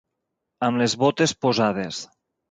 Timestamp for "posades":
1.47-2.01